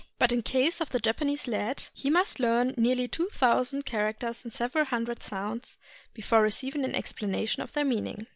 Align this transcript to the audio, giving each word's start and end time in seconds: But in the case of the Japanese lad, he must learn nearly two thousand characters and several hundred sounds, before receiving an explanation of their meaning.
But 0.17 0.31
in 0.31 0.39
the 0.39 0.41
case 0.41 0.81
of 0.81 0.89
the 0.89 0.97
Japanese 0.99 1.47
lad, 1.47 1.83
he 1.93 2.09
must 2.09 2.39
learn 2.39 2.73
nearly 2.75 3.07
two 3.07 3.27
thousand 3.31 3.85
characters 3.85 4.43
and 4.43 4.51
several 4.51 4.85
hundred 4.85 5.21
sounds, 5.21 5.77
before 6.15 6.41
receiving 6.41 6.83
an 6.83 6.95
explanation 6.95 7.61
of 7.61 7.71
their 7.73 7.85
meaning. 7.85 8.25